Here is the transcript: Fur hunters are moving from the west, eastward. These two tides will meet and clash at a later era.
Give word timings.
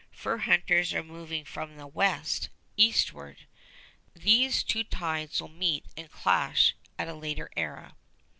Fur 0.09 0.39
hunters 0.39 0.95
are 0.95 1.03
moving 1.03 1.45
from 1.45 1.77
the 1.77 1.85
west, 1.85 2.49
eastward. 2.75 3.45
These 4.15 4.63
two 4.63 4.83
tides 4.83 5.39
will 5.39 5.47
meet 5.47 5.85
and 5.95 6.09
clash 6.11 6.75
at 6.97 7.07
a 7.07 7.13
later 7.13 7.51
era. 7.55 7.93